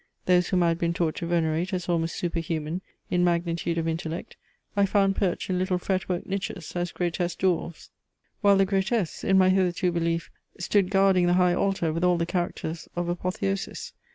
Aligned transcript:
Those 0.25 0.47
whom 0.49 0.63
I 0.63 0.69
had 0.69 0.79
been 0.79 0.93
taught 0.95 1.13
to 1.17 1.27
venerate 1.27 1.73
as 1.75 1.87
almost 1.87 2.15
super 2.15 2.39
human 2.39 2.81
in 3.11 3.23
magnitude 3.23 3.77
of 3.77 3.87
intellect, 3.87 4.35
I 4.75 4.87
found 4.87 5.15
perched 5.15 5.47
in 5.51 5.59
little 5.59 5.77
fret 5.77 6.09
work 6.09 6.25
niches, 6.25 6.75
as 6.75 6.91
grotesque 6.91 7.37
dwarfs; 7.37 7.91
while 8.41 8.57
the 8.57 8.65
grotesques, 8.65 9.23
in 9.23 9.37
my 9.37 9.49
hitherto 9.51 9.91
belief, 9.91 10.31
stood 10.57 10.89
guarding 10.89 11.27
the 11.27 11.33
high 11.33 11.53
altar 11.53 11.93
with 11.93 12.03
all 12.03 12.17
the 12.17 12.25
characters 12.25 12.87
of 12.95 13.09
apotheosis. 13.09 13.93